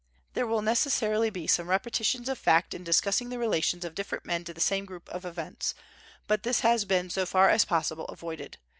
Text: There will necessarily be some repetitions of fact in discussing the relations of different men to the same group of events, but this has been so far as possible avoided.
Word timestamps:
There 0.33 0.47
will 0.47 0.63
necessarily 0.63 1.29
be 1.29 1.45
some 1.45 1.69
repetitions 1.69 2.27
of 2.27 2.39
fact 2.39 2.73
in 2.73 2.83
discussing 2.83 3.29
the 3.29 3.37
relations 3.37 3.85
of 3.85 3.93
different 3.93 4.25
men 4.25 4.43
to 4.45 4.51
the 4.51 4.59
same 4.59 4.83
group 4.85 5.07
of 5.09 5.25
events, 5.25 5.75
but 6.27 6.41
this 6.41 6.61
has 6.61 6.85
been 6.85 7.11
so 7.11 7.23
far 7.27 7.51
as 7.51 7.65
possible 7.65 8.05
avoided. 8.05 8.57